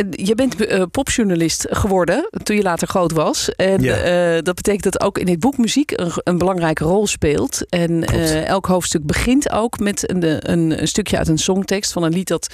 je 0.09 0.35
bent 0.35 0.71
uh, 0.71 0.83
popjournalist 0.91 1.65
geworden 1.69 2.29
toen 2.43 2.55
je 2.55 2.61
later 2.61 2.87
groot 2.87 3.11
was. 3.11 3.55
En 3.55 3.81
ja. 3.81 4.35
uh, 4.35 4.41
dat 4.43 4.55
betekent 4.55 4.83
dat 4.83 5.01
ook 5.01 5.17
in 5.17 5.25
dit 5.25 5.39
boek 5.39 5.57
muziek 5.57 5.91
een, 5.91 6.11
een 6.23 6.37
belangrijke 6.37 6.83
rol 6.83 7.07
speelt. 7.07 7.69
En 7.69 7.91
uh, 7.91 8.45
elk 8.45 8.65
hoofdstuk 8.65 9.05
begint 9.05 9.51
ook 9.51 9.79
met 9.79 10.09
een, 10.09 10.51
een, 10.51 10.81
een, 10.81 10.87
stukje 10.87 11.17
uit 11.17 11.27
een 11.27 11.37
songtekst 11.37 11.91
van 11.91 12.03
een 12.03 12.13
lied 12.13 12.27
dat 12.27 12.53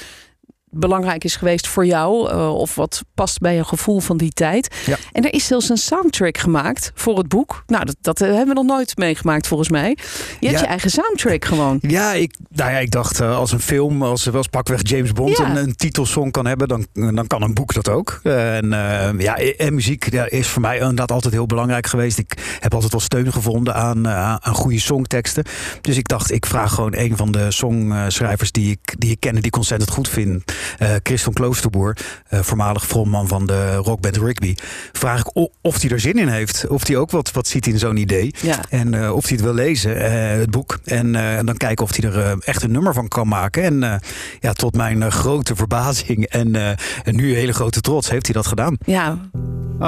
belangrijk 0.73 1.23
is 1.23 1.35
geweest 1.35 1.67
voor 1.67 1.85
jou. 1.85 2.31
Uh, 2.31 2.55
of 2.55 2.75
wat 2.75 3.03
past 3.13 3.39
bij 3.39 3.55
je 3.55 3.63
gevoel 3.63 3.99
van 3.99 4.17
die 4.17 4.31
tijd. 4.31 4.75
Ja. 4.85 4.97
En 5.11 5.23
er 5.23 5.33
is 5.33 5.47
zelfs 5.47 5.69
een 5.69 5.77
soundtrack 5.77 6.37
gemaakt 6.37 6.91
voor 6.95 7.17
het 7.17 7.27
boek. 7.27 7.63
Nou, 7.67 7.85
dat, 7.85 7.95
dat 8.01 8.19
hebben 8.19 8.47
we 8.47 8.53
nog 8.53 8.65
nooit 8.65 8.97
meegemaakt 8.97 9.47
volgens 9.47 9.69
mij. 9.69 9.97
Je 10.39 10.47
hebt 10.47 10.59
je 10.59 10.65
eigen 10.65 10.89
soundtrack 10.89 11.45
gewoon. 11.45 11.77
Ja, 11.81 12.13
ik, 12.13 12.35
nou 12.49 12.71
ja, 12.71 12.77
ik 12.77 12.91
dacht 12.91 13.21
uh, 13.21 13.37
als 13.37 13.51
een 13.51 13.59
film, 13.59 14.03
als 14.03 14.23
wel 14.23 14.43
pakweg 14.49 14.79
James 14.83 15.11
Bond 15.11 15.37
ja. 15.37 15.49
een, 15.49 15.57
een, 15.57 15.75
titelsong 15.75 16.31
kan 16.31 16.45
hebben, 16.45 16.67
dan, 16.67 16.87
dan 16.93 17.27
kan 17.27 17.41
een 17.41 17.53
boek 17.53 17.73
dat 17.73 17.89
ook. 17.89 18.19
Uh, 18.23 18.55
en, 18.55 18.69
ja, 19.17 19.37
en 19.37 19.73
muziek 19.73 20.05
is 20.05 20.47
voor 20.47 20.61
mij 20.61 20.77
inderdaad 20.77 21.11
altijd 21.11 21.33
heel 21.33 21.45
belangrijk 21.45 21.87
geweest. 21.87 22.17
Ik 22.17 22.57
heb 22.59 22.73
altijd 22.73 22.91
wel 22.91 23.01
steun 23.01 23.31
gevonden 23.31 23.75
aan, 23.75 24.07
aan 24.07 24.55
goede 24.55 24.79
songteksten. 24.79 25.43
Dus 25.81 25.97
ik 25.97 26.07
dacht, 26.07 26.31
ik 26.31 26.45
vraag 26.45 26.73
gewoon 26.73 26.95
een 26.95 27.17
van 27.17 27.31
de 27.31 27.51
songschrijvers 27.51 28.51
die 28.51 28.71
ik, 28.71 28.95
die 28.97 29.11
ik 29.11 29.19
ken 29.19 29.29
en 29.29 29.35
die 29.35 29.45
ik 29.45 29.55
ontzettend 29.55 29.91
goed 29.91 30.09
vind. 30.09 30.43
Uh, 30.79 30.89
Chris 31.03 31.23
van 31.23 31.33
Kloosterboer, 31.33 31.97
uh, 32.29 32.39
voormalig 32.39 32.85
frontman 32.85 33.27
van 33.27 33.45
de 33.45 33.75
rockband 33.75 34.17
Rigby, 34.17 34.55
vraag 34.91 35.19
ik 35.19 35.47
of 35.61 35.81
hij 35.81 35.89
er 35.89 35.99
zin 35.99 36.17
in 36.17 36.27
heeft. 36.27 36.67
Of 36.67 36.87
hij 36.87 36.97
ook 36.97 37.11
wat, 37.11 37.31
wat 37.31 37.47
ziet 37.47 37.67
in 37.67 37.79
zo'n 37.79 37.97
idee. 37.97 38.33
Ja. 38.41 38.59
En 38.69 38.93
uh, 38.93 39.15
of 39.15 39.23
hij 39.23 39.35
het 39.35 39.41
wil 39.41 39.53
lezen, 39.53 40.11
het 40.39 40.51
boek. 40.51 40.79
En, 40.83 41.15
en, 41.15 41.45
dan 41.45 41.57
kijken 41.57 41.85
of 41.85 41.95
hij 41.95 42.11
er 42.11 42.37
echt 42.39 42.63
een 42.63 42.71
nummer 42.71 42.93
van 42.93 43.07
kan 43.07 43.27
maken. 43.27 43.63
En 43.63 44.01
ja, 44.39 44.53
tot 44.53 44.75
mijn 44.75 45.11
grote 45.11 45.55
verbazing 45.55 46.25
en, 46.25 46.55
en 47.03 47.15
nu 47.15 47.35
hele 47.35 47.53
grote 47.53 47.81
trots 47.81 48.09
heeft 48.09 48.25
hij 48.25 48.35
dat 48.35 48.47
gedaan. 48.47 48.77
Ja, 48.85 49.17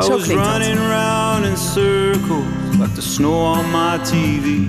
zo 0.01 0.17
klinkt 0.17 0.43
dat. 0.43 0.61
around 0.61 1.45
in 1.45 1.57
circles 1.57 2.45
like 2.79 2.93
the 2.93 3.01
snow 3.01 3.57
on 3.57 3.71
my 3.71 3.97
TV. 4.03 4.65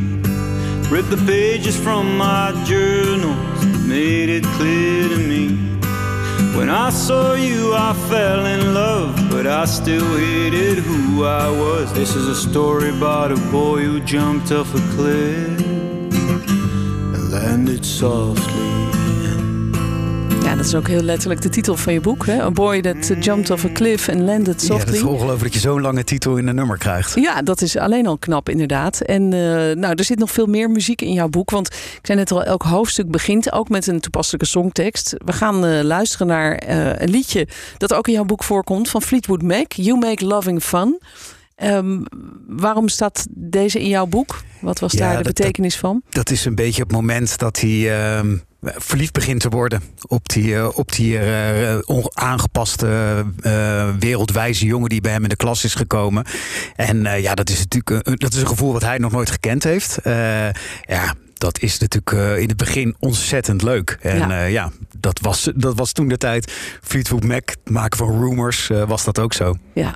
Rip 0.90 1.10
the 1.10 1.16
pages 1.16 1.76
from 1.76 2.16
my 2.16 2.52
journals, 2.64 3.64
made 3.86 4.28
it 4.28 4.44
clear 4.56 5.08
to 5.08 5.18
me. 5.18 5.75
When 6.56 6.70
I 6.70 6.88
saw 6.88 7.34
you, 7.34 7.74
I 7.74 7.92
fell 8.08 8.46
in 8.46 8.72
love, 8.72 9.14
but 9.30 9.46
I 9.46 9.66
still 9.66 10.16
hated 10.16 10.78
who 10.78 11.24
I 11.24 11.50
was. 11.50 11.92
This 11.92 12.16
is 12.16 12.28
a 12.28 12.34
story 12.34 12.88
about 12.88 13.30
a 13.30 13.36
boy 13.52 13.82
who 13.82 14.00
jumped 14.00 14.50
off 14.52 14.74
a 14.74 14.80
cliff 14.96 15.60
and 15.60 17.30
landed 17.30 17.84
softly. 17.84 18.65
Dat 20.56 20.64
is 20.66 20.74
ook 20.74 20.88
heel 20.88 21.02
letterlijk 21.02 21.40
de 21.42 21.48
titel 21.48 21.76
van 21.76 21.92
je 21.92 22.00
boek. 22.00 22.26
Hè? 22.26 22.42
A 22.42 22.50
boy 22.50 22.80
that 22.80 23.12
jumped 23.24 23.50
off 23.50 23.64
a 23.64 23.68
cliff 23.72 24.08
and 24.08 24.20
landed 24.20 24.62
softly. 24.62 24.76
Ja, 24.78 24.84
dat 24.84 24.94
is 24.94 25.02
ongelooflijk 25.02 25.42
dat 25.42 25.62
je 25.62 25.68
zo'n 25.68 25.80
lange 25.80 26.04
titel 26.04 26.36
in 26.36 26.46
een 26.46 26.54
nummer 26.54 26.78
krijgt. 26.78 27.14
Ja, 27.14 27.42
dat 27.42 27.60
is 27.62 27.76
alleen 27.76 28.06
al 28.06 28.18
knap 28.18 28.48
inderdaad. 28.48 29.00
En 29.00 29.22
uh, 29.22 29.30
nou, 29.74 29.94
er 29.94 30.04
zit 30.04 30.18
nog 30.18 30.30
veel 30.30 30.46
meer 30.46 30.70
muziek 30.70 31.02
in 31.02 31.12
jouw 31.12 31.28
boek. 31.28 31.50
Want 31.50 31.66
ik 31.74 31.98
zei 32.02 32.18
net 32.18 32.30
al, 32.30 32.42
elk 32.44 32.62
hoofdstuk 32.62 33.10
begint 33.10 33.52
ook 33.52 33.68
met 33.68 33.86
een 33.86 34.00
toepasselijke 34.00 34.46
songtekst. 34.46 35.14
We 35.24 35.32
gaan 35.32 35.64
uh, 35.66 35.80
luisteren 35.82 36.26
naar 36.26 36.62
uh, 36.68 36.86
een 36.98 37.10
liedje 37.10 37.48
dat 37.78 37.94
ook 37.94 38.06
in 38.08 38.12
jouw 38.14 38.24
boek 38.24 38.44
voorkomt 38.44 38.88
van 38.90 39.02
Fleetwood 39.02 39.42
Mac. 39.42 39.72
You 39.72 39.98
Make 39.98 40.24
Loving 40.26 40.62
Fun. 40.62 40.98
Um, 41.62 42.04
waarom 42.46 42.88
staat 42.88 43.26
deze 43.30 43.80
in 43.80 43.88
jouw 43.88 44.06
boek? 44.06 44.40
Wat 44.60 44.78
was 44.78 44.92
Ja, 44.92 44.98
daar 44.98 45.16
de 45.16 45.22
dat- 45.22 45.34
betekenis 45.34 45.76
van? 45.76 46.02
Dat 46.10 46.30
is 46.30 46.44
een 46.44 46.54
beetje 46.54 46.82
het 46.82 46.92
moment 46.92 47.38
dat 47.38 47.60
hij 47.60 47.98
ehm, 48.00 48.36
verliefd 48.76 49.12
begint 49.12 49.40
te 49.40 49.48
worden 49.48 49.82
op 50.06 50.28
die, 50.28 50.54
eh, 50.56 50.68
op 50.74 50.92
die 50.92 51.18
eh, 51.18 51.78
on- 51.84 52.10
aangepaste 52.14 53.24
eh, 53.40 53.88
wereldwijze 53.98 54.66
jongen 54.66 54.88
die 54.88 55.00
bij 55.00 55.12
hem 55.12 55.22
in 55.22 55.28
de 55.28 55.36
klas 55.36 55.64
is 55.64 55.74
gekomen. 55.74 56.24
En 56.76 57.06
eh, 57.06 57.22
ja, 57.22 57.34
dat 57.34 57.50
is 57.50 57.58
natuurlijk 57.58 58.06
een, 58.08 58.16
dat 58.16 58.32
is 58.34 58.40
een 58.40 58.46
gevoel 58.48 58.72
wat 58.72 58.82
hij 58.82 58.98
nog 58.98 59.12
nooit 59.12 59.30
gekend 59.30 59.64
heeft. 59.64 59.98
Eh, 59.98 60.48
ja. 60.82 61.14
Dat 61.38 61.60
is 61.60 61.78
natuurlijk 61.78 62.12
eh, 62.12 62.38
in 62.42 62.48
het 62.48 62.56
begin 62.56 62.96
ontzettend 62.98 63.62
leuk. 63.62 63.98
En 64.00 64.18
Ja. 64.18 64.28
ja, 64.28 64.44
ja 64.44 64.70
dat, 64.98 65.18
was, 65.20 65.50
dat 65.54 65.76
was 65.78 65.92
toen 65.92 66.08
de 66.08 66.16
tijd. 66.16 66.52
Fleetwood 66.82 67.24
Mac, 67.24 67.50
maken 67.64 67.98
van 67.98 68.20
rumors, 68.20 68.70
eh, 68.70 68.82
was 68.88 69.04
dat 69.04 69.18
ook 69.18 69.32
zo. 69.32 69.56
Ja. 69.74 69.94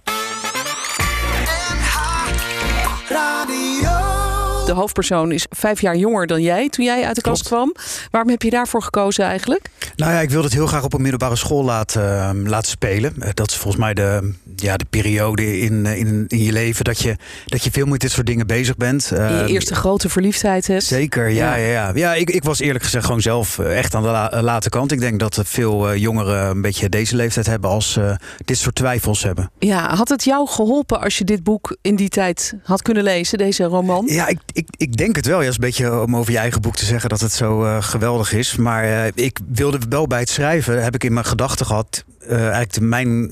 De 4.70 4.76
hoofdpersoon 4.76 5.32
is 5.32 5.46
vijf 5.50 5.80
jaar 5.80 5.96
jonger 5.96 6.26
dan 6.26 6.42
jij 6.42 6.68
toen 6.68 6.84
jij 6.84 7.04
uit 7.04 7.14
de 7.14 7.20
kast 7.20 7.42
kwam. 7.42 7.74
Waarom 8.10 8.30
heb 8.30 8.42
je 8.42 8.50
daarvoor 8.50 8.82
gekozen 8.82 9.24
eigenlijk? 9.24 9.70
Nou 9.96 10.12
ja, 10.12 10.20
ik 10.20 10.30
wilde 10.30 10.44
het 10.44 10.54
heel 10.54 10.66
graag 10.66 10.84
op 10.84 10.92
een 10.92 11.00
middelbare 11.02 11.36
school 11.36 11.64
laten, 11.64 12.02
eh, 12.20 12.30
laten 12.44 12.70
spelen. 12.70 13.14
Eh, 13.20 13.28
dat 13.34 13.50
is 13.50 13.56
volgens 13.56 13.82
mij 13.82 13.94
de, 13.94 14.32
ja, 14.56 14.76
de 14.76 14.84
periode 14.90 15.58
in, 15.60 15.86
eh, 15.86 15.96
in, 15.98 16.24
in 16.28 16.42
je 16.42 16.52
leven 16.52 16.84
dat 16.84 16.98
je, 17.00 17.16
dat 17.46 17.64
je 17.64 17.70
veel 17.70 17.86
met 17.86 18.00
dit 18.00 18.10
soort 18.10 18.26
dingen 18.26 18.46
bezig 18.46 18.76
bent. 18.76 19.06
Je 19.08 19.16
Eh, 19.16 19.48
eerste 19.48 19.74
grote 19.74 20.08
verliefdheid 20.08 20.66
hebt. 20.66 20.84
Zeker, 20.84 21.28
ja. 21.28 21.54
Ja. 21.56 21.64
ja. 21.64 21.66
ja, 21.72 21.92
ja. 21.94 22.14
ik, 22.14 22.30
ik 22.30 22.44
was 22.44 22.58
eerlijk 22.60 22.84
gezegd 22.84 23.04
gewoon 23.04 23.20
zelf 23.20 23.58
eh, 23.58 23.78
echt 23.78 23.94
aan 23.94 24.02
de 24.02 24.08
la- 24.08 24.42
late 24.42 24.68
kant. 24.68 24.92
Ik 24.92 25.00
denk 25.00 25.18
dat 25.20 25.40
veel 25.44 25.94
jongeren 25.96 26.46
een 26.50 26.60
beetje 26.62 26.88
deze 26.88 27.16
leeftijd 27.16 27.46
hebben 27.46 27.70
als 27.70 27.98
dit 28.44 28.58
soort 28.58 28.74
twijfels 28.74 29.22
hebben. 29.22 29.50
Ja, 29.58 29.94
had 29.94 30.08
het 30.08 30.24
jou 30.24 30.48
geholpen 30.48 31.00
als 31.00 31.18
je 31.18 31.24
dit 31.24 31.42
boek 31.44 31.76
in 31.82 31.96
die 31.96 32.08
tijd 32.08 32.54
had 32.62 32.82
kunnen 32.82 33.02
lezen, 33.02 33.38
deze 33.38 33.64
roman? 33.64 34.06
Ja, 34.06 34.26
ik, 34.28 34.38
ik, 34.76 34.96
denk 34.96 35.16
het 35.16 35.26
wel. 35.26 35.42
Ja, 35.42 35.48
een 35.48 35.54
beetje 35.58 36.00
om 36.00 36.16
over 36.16 36.32
je 36.32 36.38
eigen 36.38 36.60
boek 36.60 36.76
te 36.76 36.84
zeggen 36.84 37.08
dat 37.08 37.20
het 37.20 37.32
zo 37.32 37.64
eh, 37.64 37.82
geweldig 37.82 38.32
is. 38.32 38.56
Maar 38.56 38.84
eh, 38.84 39.12
ik 39.14 39.38
wilde 39.48 39.78
wel 39.88 40.06
bij 40.06 40.18
het 40.18 40.28
schrijven, 40.28 40.82
heb 40.82 40.94
ik 40.94 41.04
in 41.04 41.12
mijn 41.12 41.26
gedachten 41.26 41.66
gehad. 41.66 42.04
eh, 42.18 42.48
eigenlijk 42.48 42.80
mijn, 42.80 43.28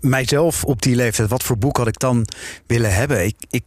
mijzelf 0.00 0.64
op 0.64 0.82
die 0.82 0.96
leeftijd. 0.96 1.28
Wat 1.28 1.42
voor 1.42 1.58
boek 1.58 1.76
had 1.76 1.86
ik 1.86 1.98
dan 1.98 2.26
willen 2.66 2.94
hebben? 2.94 3.24
Ik, 3.24 3.36
ik 3.50 3.62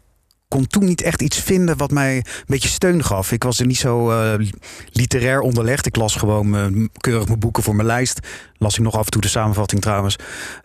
kon 0.54 0.68
toen 0.68 0.86
niet 0.86 1.02
echt 1.02 1.22
iets 1.22 1.38
vinden 1.40 1.78
wat 1.78 1.92
mij 1.92 2.16
een 2.16 2.24
beetje 2.46 2.70
steun 2.70 3.04
gaf. 3.04 3.32
Ik 3.32 3.44
was 3.44 3.60
er 3.60 3.66
niet 3.66 3.78
zo 3.78 4.12
uh, 4.12 4.48
literair 4.92 5.40
onderlegd. 5.40 5.86
Ik 5.86 5.96
las 5.96 6.16
gewoon 6.16 6.56
uh, 6.56 6.88
keurig 6.98 7.28
mijn 7.28 7.40
boeken 7.40 7.64
voor 7.64 7.76
mijn 7.76 7.88
lijst. 7.88 8.20
Las 8.58 8.76
ik 8.76 8.84
nog 8.84 8.98
af 8.98 9.06
en 9.06 9.12
toe 9.12 9.22
de 9.22 9.28
samenvatting 9.28 9.82
trouwens. 9.82 10.16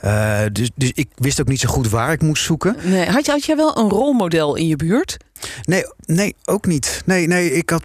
Uh, 0.04 0.40
dus, 0.52 0.70
dus 0.74 0.92
ik 0.94 1.08
wist 1.14 1.40
ook 1.40 1.48
niet 1.48 1.60
zo 1.60 1.68
goed 1.68 1.88
waar 1.88 2.12
ik 2.12 2.22
moest 2.22 2.44
zoeken. 2.44 2.76
Nee, 2.82 3.06
had, 3.06 3.26
je, 3.26 3.30
had 3.30 3.44
jij 3.44 3.56
wel 3.56 3.78
een 3.78 3.88
rolmodel 3.88 4.56
in 4.56 4.66
je 4.66 4.76
buurt? 4.76 5.16
Nee, 5.62 5.82
nee 6.04 6.36
ook 6.44 6.66
niet. 6.66 7.02
Nee, 7.04 7.26
nee, 7.26 7.52
ik 7.52 7.70
had 7.70 7.84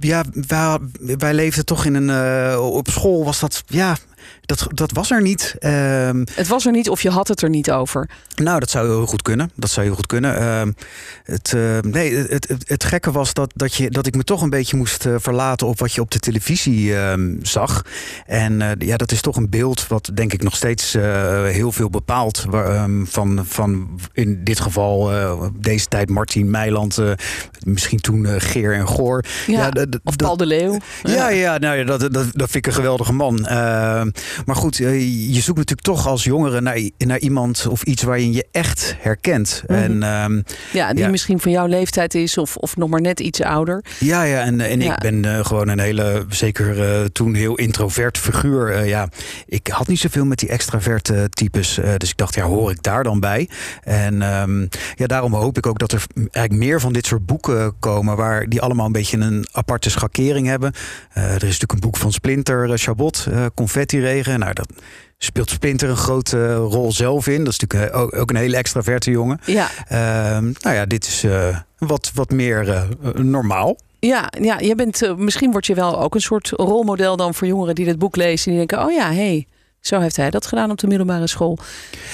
ja, 0.00 0.24
wij, 0.46 0.78
wij 1.18 1.34
leefden 1.34 1.64
toch 1.64 1.84
in 1.84 1.94
een. 1.94 2.58
Op 2.58 2.88
school 2.88 3.24
was 3.24 3.40
dat. 3.40 3.62
Ja, 3.66 3.96
dat, 4.46 4.66
dat 4.68 4.92
was 4.92 5.10
er 5.10 5.22
niet. 5.22 5.56
Um, 5.60 6.24
het 6.34 6.48
was 6.48 6.66
er 6.66 6.72
niet 6.72 6.88
of 6.88 7.02
je 7.02 7.10
had 7.10 7.28
het 7.28 7.42
er 7.42 7.48
niet 7.48 7.70
over? 7.70 8.08
Nou, 8.34 8.58
dat 8.58 8.70
zou 8.70 8.88
heel 8.88 9.06
goed 9.06 9.22
kunnen. 9.22 9.50
Dat 9.54 9.70
zou 9.70 9.86
heel 9.86 9.94
goed 9.94 10.06
kunnen. 10.06 10.42
Uh, 10.42 10.72
het, 11.24 11.52
uh, 11.56 11.78
nee, 11.80 12.16
het, 12.16 12.48
het, 12.48 12.68
het, 12.68 12.84
gekke 12.84 13.12
was 13.12 13.34
dat, 13.34 13.52
dat, 13.54 13.74
je, 13.74 13.90
dat 13.90 14.06
ik 14.06 14.16
me 14.16 14.24
toch 14.24 14.42
een 14.42 14.50
beetje 14.50 14.76
moest 14.76 15.06
uh, 15.06 15.14
verlaten 15.18 15.66
op 15.66 15.78
wat 15.78 15.92
je 15.92 16.00
op 16.00 16.10
de 16.10 16.18
televisie 16.18 16.96
ehm, 16.96 17.34
zag. 17.42 17.84
En 18.26 18.62
eh, 18.62 18.70
ja, 18.88 18.96
dat 18.96 19.12
is 19.12 19.20
toch 19.20 19.36
een 19.36 19.50
beeld 19.50 19.88
wat 19.88 20.10
denk 20.14 20.32
ik 20.32 20.42
nog 20.42 20.56
steeds 20.56 20.92
heel 20.92 21.72
veel 21.72 21.90
bepaalt. 21.90 22.44
van, 23.04 23.44
van 23.46 24.00
in 24.12 24.44
dit 24.44 24.60
geval 24.60 25.10
deze 25.58 25.86
tijd 25.86 26.10
Martin 26.10 26.50
Meiland, 26.50 26.98
misschien 27.62 28.00
toen 28.00 28.40
Geer 28.40 28.74
en 28.74 28.88
Goor. 28.88 29.24
Ja, 29.46 29.70
ja 29.72 29.86
of 30.04 30.16
Paul 30.16 30.36
de 30.36 30.46
Leeuw. 30.46 30.78
Ja, 31.02 31.28
ja, 31.28 31.58
nou, 31.58 31.76
ja 31.76 31.84
dat, 31.84 32.00
dat, 32.00 32.12
dat 32.12 32.50
vind 32.50 32.54
ik 32.54 32.66
een 32.66 32.72
geweldige 32.72 33.12
man. 33.12 33.46
Ehm, 34.36 34.42
maar 34.46 34.56
goed, 34.56 34.80
eh, 34.80 35.00
je 35.34 35.40
zoekt 35.40 35.58
natuurlijk 35.58 35.86
toch 35.86 36.06
als 36.06 36.24
jongere 36.24 36.60
naar, 36.60 36.90
naar 36.98 37.18
iemand 37.18 37.66
of 37.66 37.82
iets 37.82 38.02
waarin 38.02 38.32
je 38.32 38.46
echt 38.50 38.96
herkent. 38.98 39.62
Mm 39.66 39.76
-hmm. 39.76 39.84
en, 39.84 40.24
um, 40.24 40.44
ja, 40.72 40.92
die 40.92 41.04
ja. 41.04 41.10
misschien 41.10 41.40
van 41.40 41.52
jouw 41.52 41.66
leeftijd 41.66 42.14
is 42.14 42.38
of, 42.38 42.56
of 42.56 42.76
nog 42.76 42.88
maar 42.88 43.00
net 43.00 43.20
iets 43.20 43.42
ouder. 43.42 43.84
Ja, 43.98 44.22
ja 44.22 44.40
en, 44.40 44.60
en 44.60 44.80
ja. 44.80 44.92
ik 44.92 44.98
ben 44.98 45.24
uh, 45.24 45.44
gewoon 45.44 45.68
een 45.68 45.78
hele, 45.78 46.26
zeker 46.28 46.78
uh, 46.78 47.04
toen 47.04 47.34
heel 47.34 47.54
introvert 47.54 48.18
figuur. 48.18 48.86
ja, 48.86 49.08
ik 49.46 49.66
had 49.66 49.88
niet 49.88 49.98
zoveel 49.98 50.24
met 50.24 50.38
die 50.38 50.48
extraverte 50.48 51.28
types. 51.30 51.80
dus 51.96 52.10
ik 52.10 52.16
dacht, 52.16 52.34
ja, 52.34 52.44
hoor 52.44 52.70
ik 52.70 52.82
daar 52.82 53.02
dan 53.02 53.20
bij? 53.20 53.48
En 53.82 54.22
um, 54.22 54.68
ja, 54.94 55.06
daarom 55.06 55.34
hoop 55.34 55.56
ik 55.56 55.66
ook 55.66 55.78
dat 55.78 55.92
er 55.92 56.04
eigenlijk 56.16 56.52
meer 56.52 56.80
van 56.80 56.92
dit 56.92 57.06
soort 57.06 57.26
boeken 57.26 57.74
komen... 57.78 58.16
waar 58.16 58.48
die 58.48 58.60
allemaal 58.60 58.86
een 58.86 58.92
beetje 58.92 59.18
een 59.18 59.46
aparte 59.52 59.90
schakering 59.90 60.46
hebben. 60.46 60.72
er 61.12 61.34
is 61.34 61.40
natuurlijk 61.40 61.72
een 61.72 61.80
boek 61.80 61.96
van 61.96 62.12
Splinter, 62.12 62.78
Chabot, 62.78 63.26
Confetti 63.54 64.00
regen. 64.00 64.23
Nou, 64.26 64.52
dat 64.52 64.68
speelt 65.18 65.50
Splinter 65.50 65.88
een 65.88 65.96
grote 65.96 66.54
rol 66.54 66.92
zelf 66.92 67.26
in. 67.26 67.44
Dat 67.44 67.52
is 67.52 67.58
natuurlijk 67.58 67.96
ook, 67.96 68.16
ook 68.16 68.30
een 68.30 68.36
hele 68.36 68.56
extraverte 68.56 69.10
jongen. 69.10 69.40
Ja. 69.44 69.68
Uh, 69.92 69.98
nou 70.60 70.76
ja, 70.76 70.86
dit 70.86 71.06
is 71.06 71.24
uh, 71.24 71.58
wat, 71.78 72.10
wat 72.14 72.30
meer 72.30 72.68
uh, 72.68 72.82
normaal. 73.14 73.78
Ja, 73.98 74.32
ja 74.40 74.58
je 74.58 74.74
bent, 74.74 75.16
misschien 75.16 75.50
word 75.50 75.66
je 75.66 75.74
wel 75.74 76.00
ook 76.00 76.14
een 76.14 76.20
soort 76.20 76.48
rolmodel 76.48 77.16
dan 77.16 77.34
voor 77.34 77.46
jongeren 77.46 77.74
die 77.74 77.84
dit 77.84 77.98
boek 77.98 78.16
lezen. 78.16 78.52
En 78.52 78.58
die 78.58 78.66
denken, 78.66 78.86
oh 78.86 78.92
ja, 78.92 79.08
hé, 79.08 79.14
hey, 79.14 79.46
zo 79.86 80.00
heeft 80.00 80.16
hij 80.16 80.30
dat 80.30 80.46
gedaan 80.46 80.70
op 80.70 80.78
de 80.78 80.86
middelbare 80.86 81.26
school. 81.26 81.58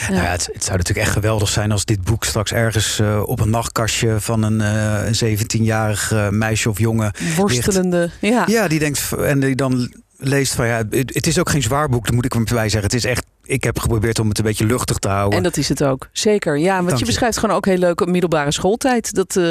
Ja. 0.01 0.09
Nou 0.09 0.23
ja, 0.23 0.31
het, 0.31 0.49
het, 0.53 0.65
zou 0.65 0.77
natuurlijk 0.77 1.07
echt 1.07 1.17
geweldig 1.17 1.49
zijn 1.49 1.73
als 1.73 1.85
dit 1.85 2.03
boek 2.03 2.25
straks 2.25 2.53
ergens 2.53 2.99
uh, 2.99 3.23
op 3.27 3.41
een 3.41 3.51
nachtkastje 3.51 4.21
van 4.21 4.43
een, 4.43 4.61
uh, 4.61 5.07
een 5.07 5.39
17-jarig 5.39 6.13
uh, 6.13 6.29
meisje 6.29 6.69
of 6.69 6.79
jongen. 6.79 7.13
Worstelende, 7.37 8.11
ligt. 8.21 8.35
ja. 8.35 8.45
Ja, 8.47 8.69
die 8.69 8.79
denkt 8.79 9.13
en 9.13 9.41
die 9.41 9.55
dan 9.55 9.93
leest 10.21 10.55
van 10.55 10.67
ja, 10.67 10.83
het, 10.91 11.27
is 11.27 11.39
ook 11.39 11.51
geen 11.51 11.63
zwaar 11.63 11.89
boek, 11.89 12.05
dat 12.05 12.15
moet 12.15 12.25
ik 12.25 12.35
erbij 12.35 12.69
zeggen. 12.69 12.83
Het 12.83 12.95
is 12.95 13.05
echt 13.05 13.25
ik 13.51 13.65
heb 13.65 13.79
geprobeerd 13.79 14.19
om 14.19 14.29
het 14.29 14.39
een 14.39 14.45
beetje 14.45 14.67
luchtig 14.67 14.97
te 14.97 15.09
houden. 15.09 15.37
En 15.37 15.43
dat 15.43 15.57
is 15.57 15.69
het 15.69 15.85
ook. 15.85 16.09
Zeker. 16.13 16.59
Ja, 16.59 16.77
want 16.77 16.91
je, 16.91 16.99
je, 16.99 17.05
beschrijft 17.05 17.39
gewoon 17.39 17.57
ook 17.57 17.67
heel 17.67 17.79
leuk 17.79 18.07
middelbare 18.07 18.53
schooltijd. 18.53 19.15
Dat 19.15 19.37
uh, 19.37 19.45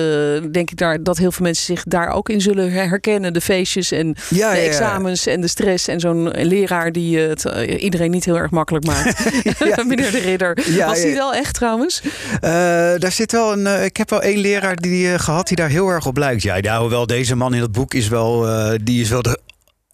denk 0.51 0.71
ik 0.71 0.77
daar 0.77 1.03
dat 1.03 1.17
heel 1.17 1.31
veel 1.31 1.45
mensen 1.45 1.65
zich 1.65 1.83
daar 1.83 2.09
ook 2.09 2.29
in 2.29 2.41
zullen 2.41 2.71
herkennen. 2.71 3.33
De 3.33 3.41
feestjes 3.41 3.91
en 3.91 4.07
ja, 4.29 4.51
de 4.51 4.57
ja, 4.57 4.63
examens 4.63 5.25
en 5.25 5.41
de 5.41 5.47
stress. 5.47 5.87
En 5.87 5.99
zo'n 5.99 6.29
leraar 6.29 6.91
die 6.91 7.17
het 7.17 7.45
uh, 7.45 7.83
iedereen 7.83 8.11
niet 8.11 8.25
heel 8.25 8.37
erg 8.37 8.51
makkelijk 8.51 8.85
maakt. 8.85 9.25
Meneer 9.87 10.11
de 10.11 10.19
Ridder. 10.19 10.57
Was 10.85 11.01
die 11.01 11.13
wel 11.13 11.33
echt 11.33 11.53
trouwens? 11.53 12.01
Uh, 12.03 12.41
daar 12.97 13.11
zit 13.11 13.31
wel 13.31 13.51
een. 13.51 13.83
ik 13.83 13.97
heb 13.97 14.09
wel 14.09 14.21
één 14.21 14.39
leraar 14.39 14.75
die 14.75 15.19
gehad 15.19 15.47
die 15.47 15.57
daar 15.57 15.69
heel 15.69 15.89
erg 15.89 16.05
op 16.05 16.17
lijkt. 16.17 16.41
Ja, 16.41 16.59
nou, 16.59 16.89
wel 16.89 17.07
deze 17.07 17.35
man 17.35 17.53
in 17.53 17.59
dat 17.59 17.71
boek 17.71 17.93
is 17.93 18.07
wel. 18.07 18.47
die 18.83 19.01
is 19.01 19.09
wel 19.09 19.21
de 19.21 19.39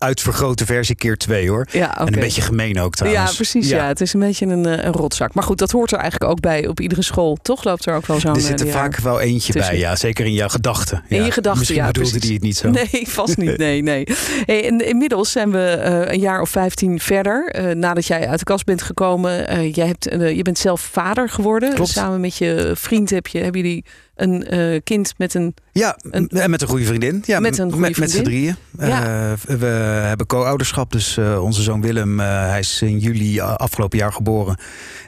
uitvergrote 0.06 0.66
versie 0.66 0.96
keer 0.96 1.18
twee 1.18 1.50
hoor. 1.50 1.68
Ja, 1.72 1.90
okay. 1.90 2.08
En 2.08 2.14
een 2.14 2.20
beetje 2.20 2.42
gemeen 2.42 2.80
ook 2.80 2.96
trouwens. 2.96 3.30
Ja, 3.30 3.36
precies. 3.36 3.70
Ja. 3.70 3.78
ja. 3.78 3.88
Het 3.88 4.02
is 4.02 4.14
een 4.14 4.20
beetje 4.20 4.46
een, 4.46 4.86
een 4.86 4.94
rotzak. 4.94 5.34
Maar 5.34 5.44
goed, 5.44 5.58
dat 5.58 5.72
hoort 5.72 5.92
er 5.92 6.00
eigenlijk 6.00 6.32
ook 6.32 6.40
bij 6.40 6.68
op 6.68 6.80
iedere 6.80 7.04
school. 7.04 7.38
Toch 7.42 7.64
loopt 7.64 7.86
er 7.86 7.96
ook 7.96 8.06
wel 8.06 8.20
zo'n. 8.20 8.36
Er 8.36 8.42
zit 8.42 8.62
er 8.62 8.68
vaak 8.68 8.98
wel 8.98 9.20
eentje 9.20 9.54
tussen. 9.54 9.72
bij, 9.72 9.82
ja. 9.82 9.96
Zeker 9.96 10.26
in 10.26 10.34
jouw 10.34 10.48
gedachten. 10.48 11.04
In 11.08 11.24
je 11.24 11.32
gedachten, 11.32 11.60
Misschien 11.60 11.82
ja. 11.82 11.92
bedoelde 11.92 12.20
die 12.20 12.34
het 12.34 12.42
niet 12.42 12.58
zo. 12.58 12.70
Nee, 12.76 13.08
vast 13.08 13.38
niet. 13.38 13.58
Nee, 13.58 13.82
nee. 13.82 14.08
Hey, 14.46 14.68
en 14.68 14.88
inmiddels 14.88 15.32
zijn 15.32 15.52
we 15.52 15.78
uh, 15.80 16.14
een 16.14 16.20
jaar 16.20 16.42
of 16.42 16.50
vijftien 16.50 17.00
verder. 17.00 17.56
Uh, 17.60 17.76
nadat 17.76 18.06
jij 18.06 18.28
uit 18.28 18.40
de 18.40 18.46
kast 18.46 18.66
bent 18.66 18.82
gekomen. 18.82 19.54
Uh, 19.54 19.74
jij 19.74 19.88
hebt, 19.88 20.04
je 20.36 20.42
bent 20.42 20.58
zelf 20.58 20.82
vader 20.82 21.30
geworden. 21.30 21.74
Klopt. 21.74 21.90
Samen 21.90 22.20
met 22.20 22.38
je 22.38 22.72
vriend 22.76 23.10
heb 23.10 23.28
je, 23.28 23.40
hebben 23.40 23.62
jullie 23.62 23.86
een 24.16 24.54
uh, 24.54 24.80
kind 24.84 25.14
met 25.18 25.34
een. 25.34 25.56
Ja, 25.72 25.98
een, 26.02 26.28
en 26.30 26.50
met 26.50 26.62
een 26.62 26.68
goede 26.68 26.86
vriendin. 26.86 27.24
Ja, 27.26 27.40
met 27.40 27.58
een 27.58 27.72
goede 27.72 27.88
met, 27.88 27.96
vriendin. 27.96 28.18
Met 28.18 28.26
z'n 28.26 28.32
drieën. 28.32 28.56
Ja. 28.90 29.32
Uh, 29.32 29.58
we 29.60 29.66
hebben 29.66 30.26
co-ouderschap. 30.26 30.92
Dus 30.92 31.18
uh, 31.18 31.44
onze 31.44 31.62
zoon 31.62 31.82
Willem, 31.82 32.20
hij 32.20 32.60
is 32.60 32.82
in 32.82 33.00
juli 33.00 33.40
afgelopen 33.40 33.98
jaar 33.98 34.14
geboren. 34.14 34.58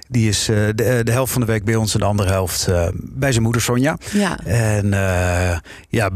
Die 0.10 0.30
is 0.30 0.46
de, 0.46 1.02
de, 1.04 1.12
helft 1.12 1.32
van 1.32 1.42
de 1.42 1.48
week 1.48 1.64
bij 1.64 1.76
ons 1.76 1.94
en 1.94 2.00
de 2.00 2.06
andere 2.06 2.30
helft 2.30 2.68
bij 3.02 3.32
zijn 3.32 3.44
moeder 3.44 3.62
Sonja. 3.62 3.98
Ja. 4.12 4.40
En 4.46 4.90
ja, 5.90 6.10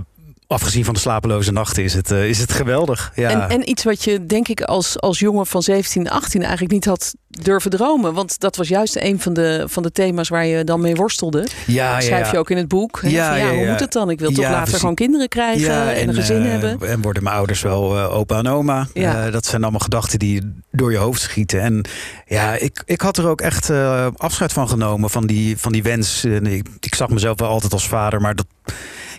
afgezien 0.52 0.86
van 0.86 0.94
de 0.94 1.00
slapeloze 1.00 1.52
nachten 1.52 1.84
is 1.84 1.94
het, 1.94 2.12
uh, 2.12 2.30
is 2.30 2.40
het 2.40 2.52
geweldig. 2.52 3.12
Ja. 3.16 3.30
En, 3.30 3.50
en 3.50 3.70
iets 3.70 3.84
wat 3.84 4.04
je 4.04 4.26
denk 4.26 4.48
ik 4.48 4.62
als, 4.62 5.00
als 5.00 5.20
jongen 5.20 5.46
van 5.46 5.62
17, 5.64 6.10
18 6.10 6.42
eigenlijk 6.42 6.72
niet 6.74 6.86
had 6.86 7.14
durven 7.28 7.72
dromen. 7.72 8.14
Want 8.14 8.40
dat 8.40 8.56
was 8.56 8.68
juist 8.68 8.96
een 8.96 9.20
van 9.20 9.34
de, 9.34 9.64
van 9.68 9.84
de 9.84 9.92
thema's 9.92 10.30
waar 10.30 10.46
je 10.46 10.64
dan 10.64 10.82
mee 10.82 10.96
worstelde. 10.96 11.48
Ja, 11.68 12.02
Schrijf 12.02 12.26
ja, 12.26 12.32
je 12.32 12.38
ook 12.38 12.50
in 12.50 12.58
het 12.58 12.68
boek. 12.68 13.00
Ja, 13.04 13.50
hoe 13.50 13.66
moet 13.70 13.80
het 13.80 13.92
dan? 13.92 14.10
Ik 14.10 14.20
wil 14.20 14.32
toch 14.32 14.44
later 14.44 14.62
precies. 14.62 14.80
gewoon 14.80 14.96
kinderen 14.96 15.28
krijgen 15.28 15.96
en, 15.96 16.08
een 16.08 16.14
gezin 16.14 16.44
eh, 16.44 16.52
hebben. 16.52 16.90
En 16.90 17.02
worden 17.02 17.24
mijn 17.24 17.36
ouders 17.36 17.62
wel 17.62 17.98
eh, 17.98 18.16
opa 18.16 18.38
en 18.38 18.48
oma. 18.48 18.88
Eh, 18.94 19.32
dat 19.32 19.46
zijn 19.46 19.62
allemaal 19.62 19.80
gedachten 19.80 20.20
die 20.20 20.62
door 20.72 20.92
je 20.92 20.98
hoofd 20.98 21.22
schieten. 21.22 21.62
En 21.62 21.86
ja, 22.26 22.56
ik, 22.56 22.84
ik 22.86 23.02
had 23.02 23.18
er 23.18 23.28
ook 23.28 23.42
echt 23.42 23.70
eh, 23.70 24.08
afscheid 24.16 24.54
van 24.54 24.70
genomen, 24.70 25.10
van 25.10 25.28
die, 25.28 25.58
van 25.58 25.72
die 25.72 25.84
wens. 25.84 26.24
En 26.24 26.46
ik, 26.46 26.68
ik 26.80 26.96
zag 26.96 27.10
mezelf 27.10 27.40
wel 27.40 27.50
altijd 27.50 27.74
als 27.74 27.88
vader, 27.88 28.22
maar 28.22 28.36
dat... 28.36 28.46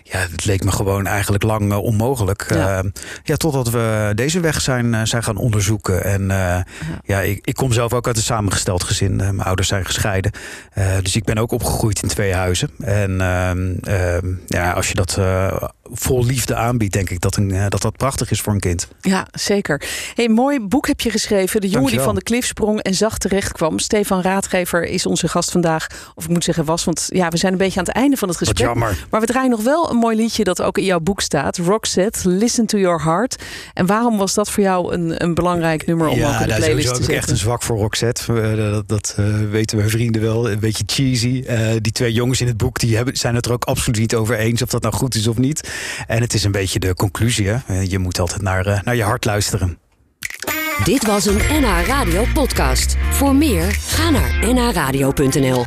Ja, 0.03 0.17
het 0.17 0.45
leek 0.45 0.63
me 0.63 0.71
gewoon 0.71 1.07
eigenlijk 1.07 1.43
lang 1.43 1.71
eh, 1.71 1.77
onmogelijk. 1.77 2.45
Ja. 2.49 2.55
Ja. 2.55 2.83
ja, 3.23 3.35
totdat 3.35 3.69
we 3.69 4.11
deze 4.15 4.39
weg 4.39 4.61
zijn, 4.61 4.93
eh, 4.93 5.01
zijn 5.03 5.23
gaan 5.23 5.37
onderzoeken. 5.37 6.03
En 6.03 6.31
eh, 6.31 6.59
ja, 7.03 7.19
ik, 7.21 7.39
ik 7.45 7.55
kom 7.55 7.71
zelf 7.73 7.93
ook 7.93 8.07
uit 8.07 8.17
een 8.17 8.23
samengesteld 8.23 8.83
gezin. 8.83 9.21
Eh, 9.21 9.29
mijn 9.29 9.47
ouders 9.47 9.67
zijn 9.67 9.85
gescheiden. 9.85 10.31
Eh, 10.73 10.97
dus 11.01 11.15
ik 11.15 11.23
ben 11.23 11.37
ook 11.37 11.51
opgegroeid 11.51 12.01
in 12.01 12.07
twee 12.07 12.33
huizen. 12.33 12.69
En 12.79 13.21
ehm, 13.21 13.73
ehm, 13.81 14.33
ja, 14.47 14.71
als 14.71 14.87
je 14.87 14.95
dat 14.95 15.17
eh, 15.17 15.63
vol 15.95 16.25
liefde 16.25 16.55
aanbiedt, 16.55 16.93
denk 16.93 17.09
ik 17.09 17.21
dat, 17.21 17.35
een, 17.35 17.51
eh, 17.51 17.65
dat 17.69 17.81
dat 17.81 17.97
prachtig 17.97 18.31
is 18.31 18.41
voor 18.41 18.53
een 18.53 18.59
kind. 18.59 18.87
Ja, 19.01 19.27
zeker. 19.31 19.81
Hey, 20.13 20.29
mooi 20.29 20.59
boek 20.59 20.87
heb 20.87 20.99
je 21.01 21.09
geschreven. 21.09 21.61
De 21.61 21.69
jongen 21.69 21.91
die 21.91 21.99
van 21.99 22.15
de 22.15 22.23
klif 22.23 22.45
sprong 22.45 22.81
en 22.81 22.93
zacht 22.93 23.21
terecht 23.21 23.51
kwam. 23.51 23.79
Stefan 23.79 24.21
Raadgever 24.21 24.83
is 24.83 25.05
onze 25.05 25.27
gast 25.27 25.51
vandaag. 25.51 25.87
Of 26.15 26.23
ik 26.23 26.29
moet 26.29 26.43
zeggen 26.43 26.65
was, 26.65 26.83
want 26.83 27.07
ja, 27.09 27.29
we 27.29 27.37
zijn 27.37 27.51
een 27.51 27.57
beetje 27.57 27.79
aan 27.79 27.85
het 27.85 27.95
einde 27.95 28.17
van 28.17 28.27
het 28.29 28.39
Wat 28.39 28.47
gesprek. 28.47 28.67
jammer. 28.69 29.05
Maar 29.09 29.19
we 29.19 29.25
draaien 29.25 29.49
nog 29.49 29.63
wel 29.63 29.89
een 29.89 29.97
mooi 29.97 30.15
liedje 30.15 30.43
dat 30.43 30.61
ook 30.61 30.77
in 30.77 30.83
jouw 30.83 30.99
boek 30.99 31.21
staat. 31.21 31.57
Roxette, 31.57 32.29
Listen 32.29 32.65
to 32.65 32.77
Your 32.77 33.03
Heart. 33.03 33.43
En 33.73 33.85
waarom 33.85 34.17
was 34.17 34.33
dat 34.33 34.49
voor 34.49 34.63
jou 34.63 34.93
een, 34.93 35.23
een 35.23 35.33
belangrijk 35.33 35.85
nummer 35.85 36.07
om 36.07 36.23
ook 36.23 36.39
in 36.39 36.47
de 36.47 36.53
playlist 36.55 36.87
te 36.87 36.93
heb 36.93 37.01
ik 37.01 37.07
echt 37.07 37.07
zetten? 37.09 37.29
een 37.31 37.37
zwak 37.37 37.63
voor 37.63 37.77
Roxette. 37.77 38.41
Eh, 38.41 38.57
dat 38.71 38.87
dat 38.87 39.15
eh, 39.17 39.25
weten 39.49 39.77
mijn 39.77 39.89
vrienden 39.89 40.21
wel. 40.21 40.51
Een 40.51 40.59
beetje 40.59 40.83
cheesy. 40.85 41.43
Die 41.81 41.91
twee 41.91 42.11
jongens 42.13 42.41
in 42.41 42.47
het 42.47 42.57
boek 42.57 42.79
die 42.79 42.95
hebben, 42.95 43.17
zijn 43.17 43.35
het 43.35 43.45
er 43.45 43.51
ook 43.51 43.63
absoluut 43.63 43.99
niet 43.99 44.15
over 44.15 44.37
eens 44.37 44.61
of 44.61 44.69
dat 44.69 44.81
nou 44.81 44.93
goed 44.93 45.15
is 45.15 45.27
of 45.27 45.37
niet. 45.37 45.69
En 46.07 46.21
het 46.21 46.33
is 46.33 46.43
een 46.43 46.51
beetje 46.51 46.79
de 46.79 46.93
conclusie. 46.93 47.47
Hè? 47.47 47.57
Eh, 47.67 47.89
Je 47.89 47.99
moet 47.99 48.19
altijd 48.19 48.41
naar, 48.41 48.65
eh, 48.65 48.81
naar 48.81 48.95
je 48.95 49.03
hart 49.03 49.25
luisteren. 49.25 49.77
Dit 50.83 51.05
was 51.05 51.25
een 51.25 51.41
NH 51.49 51.85
Radio 51.87 52.25
podcast. 52.33 52.95
Voor 53.11 53.35
meer, 53.35 53.75
ga 53.87 54.09
naar 54.09 54.53
nhradio.nl. 54.53 55.65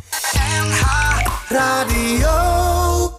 Radio. 1.49 2.56